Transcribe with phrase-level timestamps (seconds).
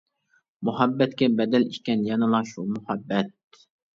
[0.69, 3.63] مۇھەببەتكە بەدەل ئىكەن يەنىلا شۇ مۇھەببەت.